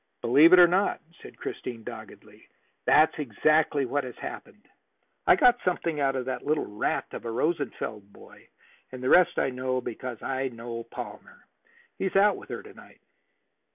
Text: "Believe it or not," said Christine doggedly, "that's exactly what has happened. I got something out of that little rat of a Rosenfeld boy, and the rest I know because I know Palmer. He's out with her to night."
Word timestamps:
"Believe 0.21 0.51
it 0.51 0.57
or 0.57 0.65
not," 0.65 0.99
said 1.21 1.37
Christine 1.37 1.83
doggedly, 1.83 2.47
"that's 2.85 3.13
exactly 3.19 3.85
what 3.85 4.03
has 4.03 4.17
happened. 4.17 4.67
I 5.27 5.35
got 5.35 5.61
something 5.63 5.99
out 5.99 6.15
of 6.15 6.25
that 6.25 6.43
little 6.43 6.65
rat 6.65 7.05
of 7.13 7.23
a 7.23 7.29
Rosenfeld 7.29 8.11
boy, 8.11 8.47
and 8.91 9.03
the 9.03 9.09
rest 9.09 9.37
I 9.37 9.51
know 9.51 9.79
because 9.79 10.19
I 10.23 10.47
know 10.47 10.85
Palmer. 10.85 11.45
He's 11.99 12.15
out 12.15 12.35
with 12.35 12.49
her 12.49 12.63
to 12.63 12.73
night." 12.73 13.01